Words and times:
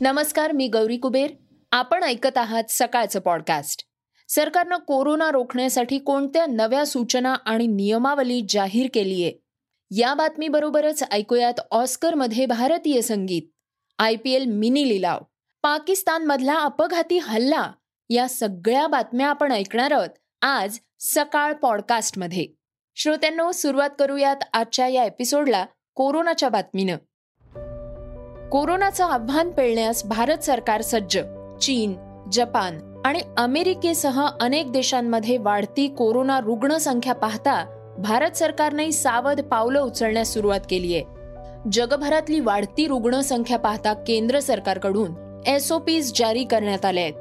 नमस्कार 0.00 0.52
मी 0.52 0.68
गौरी 0.68 0.96
कुबेर. 0.96 1.30
आपण 1.72 2.02
ऐकत 2.02 2.38
आहात 2.38 2.64
सकाळचं 2.68 3.20
पॉडकास्ट 3.20 3.84
सरकारनं 4.28 4.76
कोरोना 4.76 5.30
रोखण्यासाठी 5.30 5.98
कोणत्या 5.98 6.46
नव्या 6.46 6.86
सूचना 6.86 7.34
आणि 7.44 7.66
नियमावली 7.66 8.42
जाहीर 8.48 8.88
केली 8.94 9.24
आहे 9.24 9.32
या 9.90 10.14
बातमीबरोबरच 10.14 11.02
ऐकूयात 11.10 11.60
ऑस्करमध्ये 11.70 12.46
भारतीय 12.46 13.00
संगीत 13.00 13.42
आय 13.98 14.14
पी 14.16 14.30
एल 14.30 14.44
मिनी 14.44 14.88
लिलाव. 14.88 15.18
पाकिस्तानमधला 15.62 16.54
अपघाती 16.54 17.18
हल्ला 17.18 17.72
या 18.10 18.28
सगळ्या 18.28 18.86
बातम्या 18.86 19.26
आपण 19.26 19.52
ऐकणार 19.52 19.92
आहोत 19.92 20.42
आज 20.42 20.78
सकाळ 21.00 21.52
पॉडकास्टमध्ये 21.52 22.46
श्रोत्यांनो 22.96 23.52
सुरुवात 23.52 23.90
करूयात 23.98 24.36
आजच्या 24.52 24.88
या 24.88 25.04
एपिसोडला 25.04 25.66
कोरोनाच्या 25.94 26.48
बातमीनं. 26.48 26.96
कोरोनाचं 28.52 29.04
आव्हान 29.04 29.50
पेलण्यास 29.50 30.04
भारत 30.04 30.38
सरकार 30.38 30.82
सज्ज. 30.82 31.18
चीन 31.60 31.94
जपान 32.32 33.02
आणि 33.04 33.20
अमेरिकेसह 33.36 34.26
अनेक 34.40 34.72
देशांमध्ये 34.72 35.38
वाढती 35.38 35.88
कोरोना 35.88 36.40
रुग्णसंख्या 36.40 37.14
पाहता 37.14 37.66
भारत 37.98 38.30
सरकारने 38.30 38.92
सावध 38.92 39.40
पावलं 39.40 39.80
उचलण्यास 39.80 40.34
सुरुवात 40.34 40.60
केली 40.70 40.94
आहे. 40.94 41.04
जगभरातली 41.72 42.40
वाढती 42.40 42.86
रुग्णसंख्या 42.86 43.58
पाहता 43.58 43.92
केंद्र 43.92 44.40
सरकारकडून 44.40 45.42
एसओपीज 45.46 46.12
जारी 46.18 46.44
करण्यात 46.44 46.84
आले 46.84 47.00
आहेत. 47.00 47.14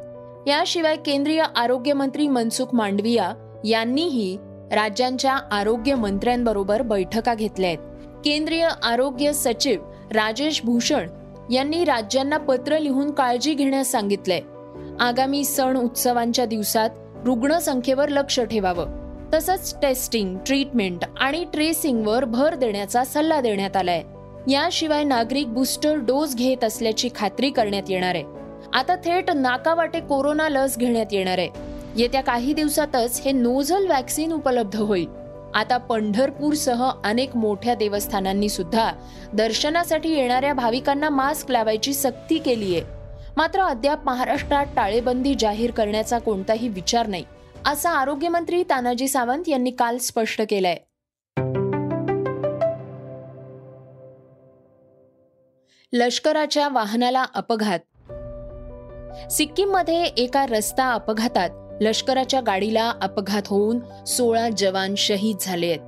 याशिवाय 0.47 0.95
केंद्रीय 0.95 1.43
आरोग्य 1.55 1.93
मंत्री 1.93 2.27
मनसुख 2.27 2.67
मांडविया 2.73 3.33
यांनीही 3.65 4.37
राज्यांच्या 4.71 5.33
आरोग्य 5.51 5.95
मंत्र्यांबरोबर 5.95 6.81
बैठका 6.81 7.33
घेतल्या 7.33 7.69
आहेत. 7.69 7.79
केंद्रीय 8.25 8.67
आरोग्य 8.83 9.33
सचिव 9.33 9.81
राजेश 10.15 10.61
भूषण 10.63 11.09
यांनी 11.51 11.83
राज्यांना 11.83 12.37
पत्र 12.37 12.79
लिहून 12.79 13.11
काळजी 13.11 13.53
घेण्यास 13.53 13.91
सांगितलंय. 13.91 14.41
आगामी 14.99 15.43
सण 15.43 15.77
उत्सवांच्या 15.77 16.45
दिवसात 16.45 16.89
रुग्णसंख्येवर 17.25 18.09
लक्ष 18.09 18.39
ठेवावं. 18.39 18.87
तसंच 19.33 19.75
टेस्टिंग 19.81 20.37
ट्रीटमेंट 20.45 21.03
आणि 21.17 21.45
ट्रेसिंगवर 21.53 22.25
भर 22.25 22.55
देण्याचा 22.55 23.03
सल्ला 23.03 23.41
देण्यात 23.41 23.77
आलाय. 23.77 24.03
याशिवाय 24.47 25.03
नागरिक 25.03 25.53
बुस्टर 25.53 25.95
डोस 25.95 26.35
घेत 26.35 26.63
असल्याची 26.63 27.09
खात्री 27.15 27.49
करण्यात 27.49 27.83
येणार 27.89 28.15
आहे. 28.15 28.23
आता 28.73 28.95
थेट 28.95 29.31
नाकावाटे 29.31 29.99
कोरोना 29.99 30.49
लस 30.49 30.77
घेण्यात 30.77 31.05
येणार 31.11 31.37
आहे. 31.37 31.49
येत्या 31.95 32.21
काही 32.21 32.53
दिवसातच 32.53 33.21
हे 33.25 33.31
नोझल 33.31 33.87
वॅक्सिन 33.87 34.31
उपलब्ध 34.31 34.75
होईल. 34.75 35.24
आता 35.55 35.77
पंढरपूरसह 35.77 36.91
अनेक 37.03 37.35
मोठ्या 37.35 37.75
देवस्थानांनी 37.75 38.49
सुद्धा 38.49 38.91
दर्शनासाठी 39.33 40.09
येणाऱ्या 40.09 40.53
भाविकांना 40.53 41.09
मास्क 41.09 41.51
लावायची 41.51 41.93
सक्ती 41.93 42.37
केली 42.37 42.75
आहे. 42.75 42.83
मात्र 43.37 43.61
अद्याप 43.61 44.05
महाराष्ट्रात 44.05 44.65
टाळेबंदी 44.75 45.35
जाहीर 45.39 45.71
करण्याचा 45.71 46.19
कोणताही 46.19 46.67
विचार 46.67 47.07
नाही 47.07 47.23
असं 47.65 47.89
आरोग्यमंत्री 47.89 48.63
तानाजी 48.63 49.07
सावंत 49.07 49.43
यांनी 49.47 49.71
काल 49.71 49.97
स्पष्ट 49.97 50.41
केलंय. 50.49 50.77
लष्कराच्या 55.93 56.69
वाहनाला 56.69 57.25
अपघात. 57.35 57.79
सिक्कीममध्ये 59.31 60.03
एका 60.03 60.45
रस्ता 60.45 60.91
अपघातात 60.91 61.49
लष्कराच्या 61.81 62.41
गाडीला 62.41 62.93
अपघात 63.01 63.41
होऊन 63.47 64.05
सोळा 64.07 64.49
जवान 64.57 64.95
शहीद 64.97 65.37
झाले 65.41 65.67
आहेत. 65.67 65.79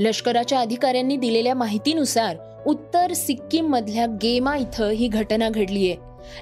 लष्कराच्या 0.00 0.60
अधिकाऱ्यांनी 0.60 1.16
दिलेल्या 1.16 1.54
माहितीनुसार 1.54 2.36
उत्तर 2.66 3.12
सिक्कीम 3.12 3.66
मधल्या 3.66 4.06
गेमा 4.06 4.56
इथं 4.56 4.88
ही 4.88 5.08
घटना 5.08 5.48
घडलीय 5.48 5.94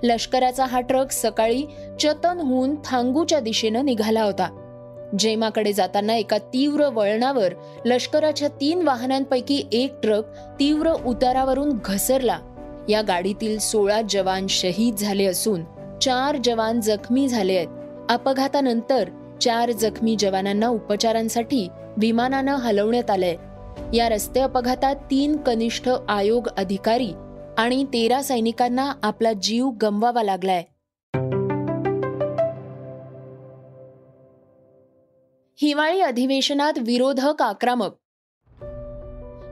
लष्कराचा 0.03 0.65
हा 0.65 0.81
ट्रक 0.81 1.11
सकाळी 1.11 1.63
चतनहून 2.01 2.75
थांगूच्या 2.85 3.41
दिशेनं 3.41 3.85
निघाला 3.85 4.23
होता. 4.23 4.59
जेमाकडे 5.19 5.73
जाताना 5.73 6.15
एका 6.15 6.39
तीव्र 6.39 6.89
वळणावर 6.89 7.53
लष्कराच्या 7.85 8.49
तीन 8.49 8.83
वाहनांपैकी 8.83 9.63
एक 9.73 10.01
ट्रक 10.03 10.25
तीव्र 10.61 10.93
उतारावरून 11.07 11.79
घसरला. 11.85 12.39
या 12.89 13.03
गाडीतील 13.03 13.59
सोळा 13.59 14.01
जवान 14.11 14.47
शहीद 14.47 14.95
झाले 14.97 15.25
असून 15.25 15.65
चार 16.03 16.37
जवान 16.45 16.81
जखमी 16.81 17.29
झाले 17.29 17.57
आहेत. 17.57 17.69
अपघातानंतर 18.09 19.11
चार 19.41 19.71
जखमी 19.71 20.17
जवानांना 20.19 20.69
उपचारांसाठी 20.69 21.69
विमानानं 21.97 22.55
हलवण्यात 22.55 23.11
आलंय. 23.11 23.37
या 23.97 24.09
रस्ते 24.09 24.41
अपघातात 24.41 24.97
तीन 24.97 25.37
कनिष्ठ 25.37 25.89
आयोग 26.09 26.49
अधिकारी 26.57 27.13
आणि 27.59 27.85
तेरा 27.85 28.23
सैनिकांना 28.23 28.93
आपला 29.03 29.33
जीव 29.33 29.71
गमवावा 29.83 30.23
लागलाय. 30.23 30.63
हिवाळी 35.63 36.01
अधिवेशनात 36.01 36.73
विरोधक 36.79 37.43
आक्रमक. 37.43 37.91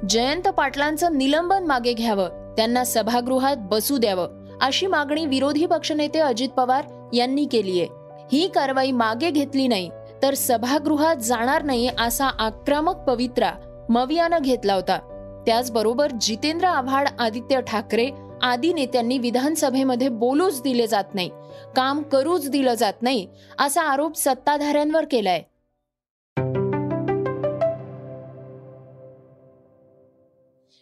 जयंत 0.08 0.48
पाटलांचं 0.48 1.18
निलंबन 1.18 1.66
मागे 1.66 1.92
घ्यावं 1.92 2.28
त्यांना 2.56 2.84
सभागृहात 2.84 3.56
बसू 3.60 3.98
द्यावं 3.98 4.46
अशी 4.60 4.86
मागणी 4.86 5.26
विरोधी 5.26 5.66
पक्षनेते 5.66 6.18
अजित 6.18 6.48
पवार 6.48 7.10
यांनी 7.12 7.44
केली 7.44 7.80
आहे 7.80 7.99
ही 8.32 8.48
कारवाई 8.48 8.90
मागे 8.92 9.30
घेतली 9.30 9.68
नाही 9.68 9.90
तर 10.22 10.34
सभागृहात 10.34 11.16
जाणार 11.16 11.62
नाही 11.62 11.88
असा 11.98 12.26
आक्रमक 12.26 12.96
पवित्रा 12.96 13.52
मवियानं 13.90 14.38
घेतला 14.38 14.74
होता. 14.74 14.98
त्याचबरोबर 15.46 16.10
जितेंद्र 16.20 16.66
आव्हाड 16.66 17.08
आदित्य 17.18 17.60
ठाकरे 17.60 18.08
आदी 18.42 18.72
नेत्यांनी 18.72 19.18
विधानसभेमध्ये 19.18 20.08
बोलूच 20.08 20.62
दिले 20.62 20.86
जात 20.86 21.14
नाही 21.14 21.30
काम 21.76 22.02
करूच 22.02 22.48
दिलं 22.50 22.74
जात 22.74 23.02
नाही 23.02 23.26
असा 23.58 23.82
आरोप 23.82 24.16
सत्ताधाऱ्यांवर 24.16 25.04
केलाय. 25.10 25.42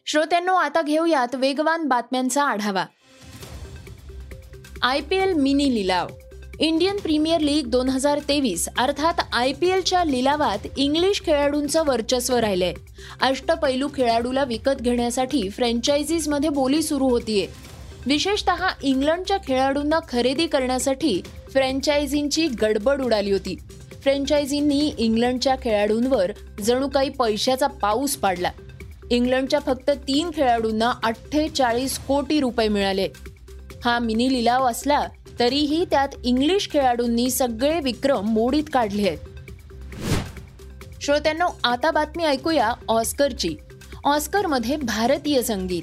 श्रोत्यांनो 0.06 0.54
आता 0.54 0.82
घेऊयात 0.82 1.34
वेगवान 1.34 1.84
बातम्यांचा 1.84 2.44
आढावा. 2.44 2.84
आय 4.82 5.00
पी 5.00 5.16
एल 5.16 5.32
मिनी 5.32 5.74
लिलाव. 5.74 6.06
इंडियन 6.60 6.96
प्रीमियर 6.96 7.40
लीग 7.40 7.66
दोन 7.66 7.88
हजार 7.88 8.18
तेवीस 8.18 8.68
अर्थात 8.78 9.14
आय 9.32 9.52
पी 9.52 9.68
एलच्या 9.70 10.04
लिलावात 10.04 10.66
इंग्लिश 10.76 11.20
खेळाडूंचं 11.26 11.82
वर्चस्व 11.86 12.36
राहिलंय. 12.36 12.72
अष्टपैलू 13.20 13.88
खेळाडूला 13.94 14.44
विकत 14.44 14.80
घेण्यासाठी 14.80 15.48
फ्रँचायझीजमध्ये 15.50 16.48
बोली 16.48 16.82
सुरू 16.82 17.08
होतीये. 17.08 17.46
विशेषतः 18.06 18.66
इंग्लंडच्या 18.82 19.36
खेळाडूंना 19.36 19.98
खरेदी 20.08 20.46
करण्यासाठी 20.46 21.20
फ्रँचायझींची 21.52 22.46
गडबड 22.62 23.02
उडाली 23.02 23.32
होती. 23.32 23.56
फ्रँचायझींनी 24.02 24.92
इंग्लंडच्या 24.98 25.56
खेळाडूंवर 25.62 26.32
जणू 26.62 26.88
काही 26.88 27.10
पैशाचा 27.10 27.66
पाऊस 27.66 28.16
पाडला. 28.16 28.50
इंग्लंडच्या 29.10 29.60
फक्त 29.60 29.90
तीन 29.90 30.30
खेळाडूंना 30.36 30.92
अठ्ठेचाळीस 31.02 31.98
कोटी 31.98 32.40
रुपये 32.40 32.68
मिळाले. 32.68 33.08
हा 33.84 33.98
मिनी 33.98 34.32
लिलाव 34.32 34.66
असला 34.70 35.06
तरीही 35.38 35.84
त्यात 35.84 36.08
इंग्लिश 36.24 36.68
खेळाडूंनी 36.72 37.30
सगळे 37.30 37.80
विक्रम 37.80 38.28
मोडीत 38.28 38.64
काढले 38.72 39.08
आहेत. 39.08 39.18
श्रोत्यांनो 41.02 41.46
आता 41.64 41.90
बातमी 41.90 42.24
ऐकूया 42.24 42.72
ऑस्करची. 42.88 43.56
ऑस्करमध्ये 44.04 44.76
भारतीय 44.76 45.42
संगीत. 45.42 45.82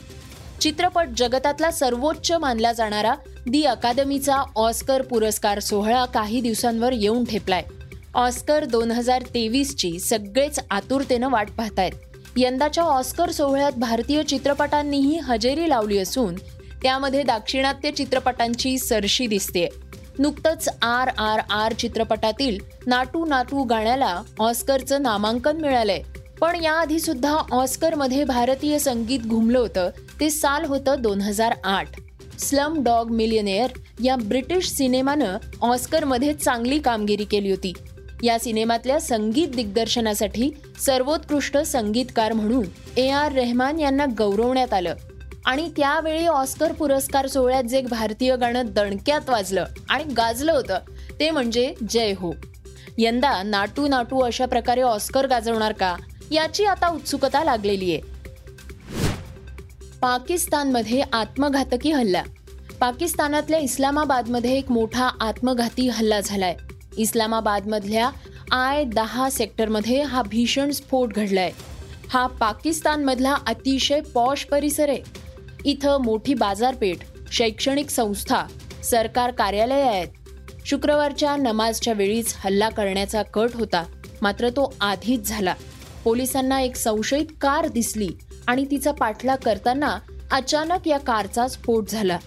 चित्रपट 0.61 1.07
जगतातला 1.17 1.71
सर्वोच्च 1.71 2.31
मानला 2.31 2.73
जाणारा 2.73 3.15
दी 3.49 3.63
अकादमीचा 3.63 4.43
ऑस्कर 4.55 5.01
पुरस्कार 5.01 5.59
सोहळा 5.59 6.05
काही 6.05 6.41
दिवसांवर 6.41 6.91
येऊन 6.91 7.23
ठेपलाय. 7.23 7.63
ऑस्कर 8.13 8.65
दोन 8.65 8.91
हजार 8.91 9.21
तेवीसची 9.21 9.99
सगळेच 9.99 10.59
आतुरतेनं 10.71 11.29
वाट 11.29 11.51
पाहतायत. 11.51 11.91
यंदाच्या 12.37 12.83
ऑस्कर 12.83 13.31
सोहळ्यात 13.31 13.71
भारतीय 13.71 14.23
चित्रपटांनीही 14.23 15.17
हजेरी 15.17 15.69
लावली 15.69 15.97
असून 15.97 16.35
त्यामध्ये 16.83 17.23
दाक्षिणात्य 17.23 17.91
चित्रपटांची 17.91 18.77
सरशी 18.77 19.27
दिसते. 19.27 19.69
नुकतंच 20.19 20.69
आर 20.81 21.07
आर 21.17 21.39
आर 21.49 21.73
चित्रपटातील 21.73 22.59
नाटू 22.87 23.25
नाटू 23.25 23.63
गाण्याला 23.63 24.21
ऑस्करचं 24.39 25.01
नामांकन 25.01 25.57
मिळालंय. 25.57 26.01
पण 26.41 26.63
याआधी 26.63 26.99
सुद्धा 26.99 27.37
ऑस्करमध्ये 27.51 28.23
भारतीय 28.23 28.79
संगीत 28.79 29.19
घुमलं 29.19 29.59
होतं 29.59 29.89
ते 30.19 30.29
साल 30.29 30.65
होतं 30.65 30.95
दोन 30.99 31.21
हजार 31.21 31.53
आठ. 31.63 31.87
स्लम 32.39 32.83
डॉग 32.83 33.11
मिलियनेअर 33.11 33.69
या 34.03 34.15
ब्रिटिश 34.15 34.67
सिनेमानं 34.69 35.37
ऑस्करमध्ये 35.61 36.33
चांगली 36.33 36.79
कामगिरी 36.79 37.23
केली 37.23 37.49
होती. 37.49 37.73
या 38.23 38.39
सिनेमातल्या 38.39 38.99
संगीत 38.99 39.47
दिग्दर्शनासाठी 39.47 40.51
सर्वोत्कृष्ट 40.85 41.57
संगीतकार 41.57 42.33
म्हणून 42.33 42.65
ए 42.97 43.09
आर 43.09 43.31
रेहमान 43.31 43.79
यांना 43.79 44.05
गौरवण्यात 44.17 44.73
आलं. 44.73 44.95
आणि 45.45 45.67
त्यावेळी 45.77 46.25
ऑस्कर 46.27 46.71
पुरस्कार 46.71 47.27
सोहळ्यात 47.27 47.63
जे 47.63 47.81
भारतीय 47.81 48.35
गाणं 48.35 48.71
दणक्यात 48.73 49.29
वाजलं 49.29 49.65
आणि 49.89 50.03
गाजलं 50.13 50.51
होतं 50.51 50.79
ते 51.19 51.29
म्हणजे 51.29 51.73
जय 51.89 52.13
हो. 52.19 52.31
यंदा 52.97 53.41
नाटू 53.43 53.87
नाटू 53.87 54.19
अशा 54.19 54.45
प्रकारे 54.45 54.81
ऑस्कर 54.81 55.27
गाजवणार 55.27 55.71
का 55.71 55.95
याची 56.31 56.65
आता 56.65 56.87
उत्सुकता 56.87 57.43
लागलेली 57.43 57.91
आहे. 57.93 58.13
पाकिस्तानमध्ये 60.01 61.01
आत्मघातकी 61.13 61.91
हल्ला. 61.91 62.23
पाकिस्तानातल्या 62.79 63.59
इस्लामाबादमध्ये 63.59 64.57
एक 64.57 64.71
मोठा 64.71 65.09
आत्मघाती 65.21 65.87
हल्ला 65.89 66.19
झालाय. 66.21 66.55
इस्लामाबादमधल्या 66.97 68.09
आय 68.51 68.83
दहा 68.85 69.29
सेक्टरमध्ये 69.29 70.01
हा 70.01 70.21
भीषण 70.21 70.71
स्फोट 70.71 71.13
घडलाय. 71.13 71.51
हा 72.09 72.25
पाकिस्तानमधला 72.39 73.35
अतिशय 73.47 74.01
पॉश 74.13 74.45
परिसर 74.45 74.89
आहे. 74.89 75.24
इथं 75.65 76.01
मोठी 76.01 76.33
बाजारपेठ 76.33 76.97
शैक्षणिक 77.31 77.89
संस्था 77.89 78.45
सरकार 78.83 79.31
कार्यालय 79.31 79.81
आहेत. 79.81 80.07
शुक्रवारच्या 80.65 81.35
नमाजच्या 81.35 81.93
वेळीच 81.93 82.35
हल्ला 82.37 82.69
करण्याचा 82.69 83.23
कट 83.23 83.49
होता 83.53 83.83
मात्र 84.21 84.49
तो 84.49 84.73
आधीच 84.81 85.27
झाला. 85.27 85.53
पोलिसांना 86.03 86.61
एक 86.61 86.75
संशयित 86.75 87.25
कार 87.41 87.67
दिसली 87.67 88.09
आणि 88.47 88.65
तिचा 88.71 88.91
पाठलाग 88.91 89.37
करताना 89.37 89.97
अचानक 90.31 90.87
या 90.87 90.97
कारचा 90.97 91.47
स्फोट 91.47 91.89
झाला. 91.89 92.17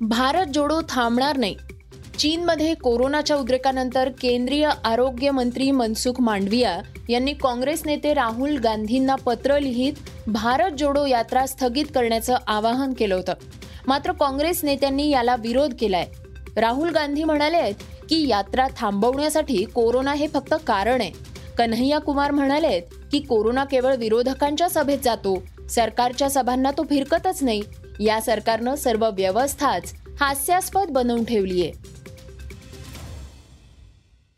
भारत 0.00 0.46
जोडो 0.54 0.80
थांबणार 0.88 1.36
नाही 1.36 1.56
चीनमध्ये 2.18 2.74
कोरोनाच्या 2.74 3.36
उद्रेकानंतर 3.36 4.08
केंद्रीय 4.20 4.68
आरोग्य 4.84 5.30
मंत्री 5.30 5.70
मनसुख 5.70 6.20
मांडविया 6.20 6.80
यांनी 7.08 7.32
काँग्रेस 7.32 7.82
नेते 7.86 8.14
राहुल 8.14 8.56
गांधींना 8.58 9.14
पत्र 9.14 9.58
लिहित 9.58 9.92
भारत 10.26 10.70
जोडो 10.78 11.04
यात्रा 11.06 11.46
स्थगित 11.46 11.84
करण्याचं 11.94 12.36
आवाहन 12.46 12.92
केलं 12.92 13.14
होतं. 13.14 13.32
मात्र 13.86 14.12
काँग्रेस 14.12 14.64
नेत्यांनी 14.64 15.08
याला 15.10 15.36
विरोध 15.36 15.74
केलाय. 15.80 16.06
राहुल 16.56 16.90
गांधी 16.90 17.24
म्हणाले 17.24 17.56
आहेत 17.56 17.74
की 18.08 18.28
यात्रा 18.28 18.66
थांबवण्यासाठी 18.76 19.64
कोरोना 19.64 20.12
हे 20.12 20.28
फक्त 20.28 20.54
कारण 20.66 21.00
आहे. 21.00 21.10
कन्हैया 21.58 21.98
कुमार 21.98 22.30
म्हणाले 22.30 22.80
की 22.80 23.18
कोरोना 23.18 23.64
केवळ 23.64 23.96
विरोधकांच्या 23.96 24.68
सभेत 24.68 24.98
जातो 25.04 25.42
सरकारच्या 25.70 26.30
सभांना 26.30 26.70
तो 26.70 26.82
फिरकतच 26.82 27.42
नाही. 27.42 27.62
या 28.00 28.20
सरकारनं 28.20 28.74
सर्व 28.74 29.08
व्यवस्थाच 29.10 29.92
हास्यास्पद 30.20 30.90
बनवून 30.90 31.24
ठेवली 31.24 31.62
आहे 31.62 31.72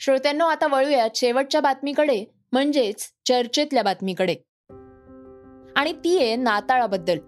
श्रोत्यांनो 0.00 0.46
आता 0.46 0.66
वळूयात 0.66 1.10
शेवटच्या 1.14 1.60
बातमीकडे 1.60 2.24
म्हणजेच 2.52 3.12
चर्चेतल्या 3.28 3.82
बातमीकडे. 3.82 4.34
आणि 5.76 5.92
ती 5.92 6.18
आहे 6.18 6.36
नाताळाबद्दल. 6.36 7.18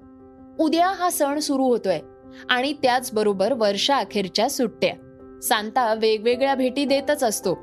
उद्या 0.60 0.86
हा 0.86 1.10
सण 1.10 1.38
सुरू 1.38 1.64
होतोय 1.64 2.00
आणि 2.48 2.72
त्याचबरोबर 2.72 3.52
वर्षा 3.52 3.96
अखेरच्या 3.96 4.50
सुट्ट्या. 4.50 4.94
सांता 5.42 5.94
वेगवेगळ्या 5.94 6.54
भेटी 6.54 6.84
देतच 6.84 7.22
असतो 7.22 7.54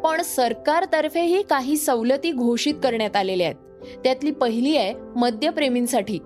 पण 0.00 0.22
सरकारतर्फेही 0.22 1.42
काही 1.42 1.76
सवलती 1.76 2.32
घोषित 2.32 2.74
करण्यात 2.74 3.16
आलेल्या 3.16 3.46
आहेत. 3.46 3.96
त्यातली 4.04 4.30
पहिली 4.30 4.76
आहे 4.76 4.94
मद्यप्रेमींसाठी. 5.16 6.18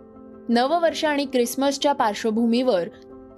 नववर्ष 0.48 1.04
आणि 1.04 1.24
क्रिसमसच्या 1.24 1.92
पार्श्वभूमीवर 1.92 2.88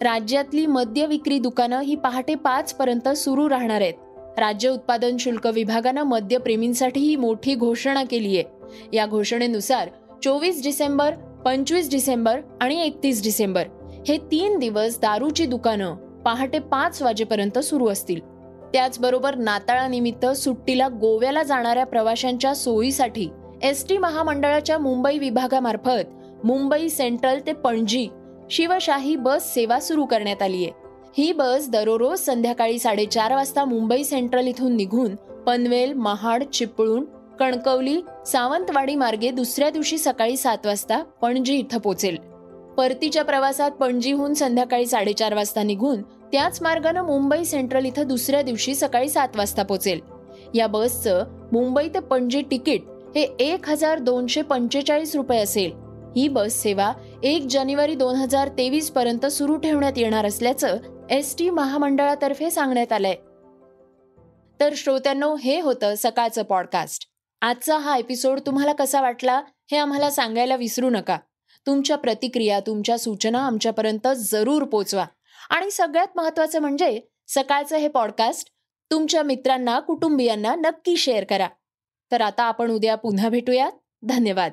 राज्यातली 0.03 0.67
मद्य 0.67 1.07
विक्री 1.07 1.39
दुकानं 1.39 1.81
ही 1.81 1.95
पहाटे 1.95 2.35
पाच 2.35 2.73
पर्यंत 2.75 3.09
सुरू 3.09 3.49
राहणार 3.49 3.81
आहेत. 3.81 3.95
राज्य 4.39 4.69
उत्पादन 4.69 5.17
शुल्क 5.17 5.47
विभागानं 5.47 6.03
मद्यप्रेमींसाठी 6.03 7.01
ही 7.01 7.17
मोठी 7.17 7.55
घोषणा 7.55 8.05
केली 8.05 8.39
आहे. 8.39 8.97
या 8.97 9.07
घोषणेनुसार 9.07 9.89
चोवीस 10.25 10.63
डिसेंबर 10.63 11.15
पंचवीस 11.45 11.91
डिसेंबर 11.91 12.41
आणि 12.61 12.81
एकतीस 12.83 13.23
डिसेंबर 13.23 13.67
हे 14.09 14.17
तीन 14.31 14.59
दिवस 14.59 14.99
दारूची 15.01 15.47
दुकानं 15.47 15.95
पहाटे 16.25 16.59
पाच 16.59 17.03
वाजेपर्यंत 17.03 17.59
सुरू 17.59 17.89
असतील. 17.89 18.21
त्याचबरोबर 18.73 19.35
नाताळानिमित्त 19.35 20.27
सुट्टीला 20.27 20.89
गोव्याला 20.89 21.43
जाणाऱ्या 21.43 21.87
प्रवाशांच्या 21.87 22.55
सोयीसाठी 22.55 23.29
एस 23.63 23.89
टी 23.89 23.99
महामंडळाच्या 23.99 24.79
मुंबई 24.79 25.19
विभागामार्फत 25.19 26.47
मुंबई 26.47 26.89
सेंट्रल 26.89 27.39
ते 27.47 27.53
पणजी 27.53 28.09
शिवशाही 28.51 29.15
बस 29.17 29.55
सेवा 29.55 29.79
सुरू 29.81 30.05
करण्यात 30.05 30.43
आली 30.43 30.65
आहे 30.65 30.89
ही 31.17 31.33
बस 31.33 31.69
दररोज 31.69 32.19
संध्याकाळी 32.19 32.79
साडेचार 32.79 33.35
वाजता 33.35 33.65
मुंबई 33.65 34.05
सेंट्रल 34.05 34.47
इथून 34.47 34.77
निघून 34.77 35.15
पनवेल 35.47 35.93
महाड 35.93 36.45
चिपळूण 36.45 37.05
कणकवली 37.41 38.01
सावंतवाडी 38.27 38.95
मार्गे 38.95 39.31
दुसऱ्या 39.31 39.71
दिवशी 39.71 39.99
सकाळी 39.99 40.37
सात 40.37 40.67
वाजता 40.67 41.03
पणजी 41.23 41.57
इथं 41.57 41.79
पोचेल 41.79 42.17
परतीच्या 42.77 43.25
प्रवासात 43.25 43.71
पणजीहून 43.71 44.35
संध्याकाळी 44.35 44.87
साडेचार 44.87 45.35
वाजता 45.35 45.63
निघून 45.63 46.03
त्याच 46.33 46.63
मार्गानं 46.63 47.03
मुंबई 47.03 47.45
सेंट्रल 47.45 47.85
इथं 47.85 48.07
दुसऱ्या 48.07 48.43
दिवशी 48.43 48.75
सकाळी 48.75 49.09
सात 49.09 49.37
वाजता 49.37 49.63
पोचेल 49.63 50.01
या 50.55 50.67
बसचं 50.67 51.25
मुंबई 51.53 51.89
ते 51.89 52.01
पणजी 52.01 52.43
तिकीट 52.51 52.83
हे 53.15 53.23
एक 53.41 53.69
हजार 53.69 53.99
दोनशे 53.99 54.43
पंचेचाळीस 54.43 55.15
रुपये 55.17 55.39
असेल. 55.39 55.71
ही 56.17 56.29
बस 56.29 56.53
सेवा 56.53 56.93
एक 57.23 57.47
जानेवारी 57.51 57.95
दोन 57.95 58.15
हजार 58.15 58.49
तेवीस 58.49 58.91
पर्यंत 58.91 59.27
सुरू 59.27 59.57
ठेवण्यात 59.57 59.93
येणार 59.97 60.27
असल्याचं 60.27 60.79
एस 61.11 61.37
टी 61.39 61.51
महामंडळातर्फे 61.51 62.51
सांगण्यात 62.51 62.93
आलंय. 62.93 63.15
तर 64.61 64.73
श्रोत्यांनो 64.77 65.37
हे 65.37 65.61
होतं 65.61 65.95
सकाळचं 65.97 66.43
पॉडकास्ट 66.43 67.09
आजचा 67.41 67.79
हा 67.79 67.97
एपिसोड 67.97 68.41
तुम्हाला 68.41 68.73
कसा 68.73 69.01
वाटला 69.01 69.43
हे 69.71 69.77
आम्हाला 69.77 70.11
सांगायला 70.11 70.57
विसरू 70.57 70.91
नका. 70.91 71.19
तुमच्या 71.67 71.97
प्रतिक्रिया 71.97 72.61
तुमच्या 72.61 72.99
सूचना 72.99 73.47
आमच्यापर्यंत 73.47 74.09
जरूर 74.17 74.65
पोचवा. 74.65 75.07
आणि 75.51 75.71
सगळ्यात 75.71 76.09
महत्वाचं 76.17 76.59
म्हणजे 76.59 77.01
सकाळचं 77.29 77.77
हे 77.77 77.89
पॉडकास्ट 77.89 78.49
तुमच्या 78.91 79.23
मित्रांना 79.23 79.81
कुटुंबियांना 79.81 80.55
नक्की 80.55 80.97
शेअर 80.97 81.25
करा. 81.25 81.49
तर 82.13 82.21
आता 82.21 82.43
आपण 82.43 82.71
उद्या 82.71 82.95
पुन्हा 82.95 83.29
भेटूयात. 83.29 83.73
धन्यवाद. 84.03 84.53